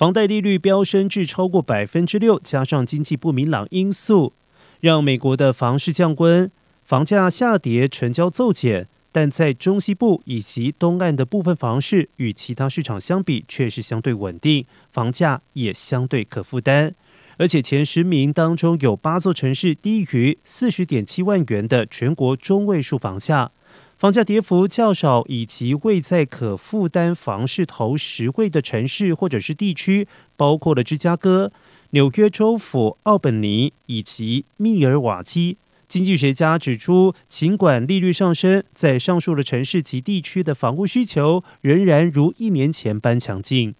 [0.00, 4.32] 房贷利率飙升至超过百分之六，加上经济不明朗因素，
[4.80, 6.50] 让美国的房市降温，
[6.82, 8.88] 房价下跌，成交骤减。
[9.12, 16.94] 但在中西部以及东岸的部分房市，与其他市场相比，却是相对稳定，房价也相对可负担。
[17.36, 23.50] 而且前十名当中有八座城市低于四十点七万元的全国中位数房价。
[24.00, 30.08] 房价跌幅较少，以及未在可负担房市投十位的城市或者是地区，
[30.38, 31.52] 包括了芝加哥、
[31.90, 35.58] 纽约州府奥本尼以及密尔瓦基。
[35.86, 43.74] 经济学家指出，尽管利率上升，在上述的城市及地区的房屋需求仍然如一年前般强劲。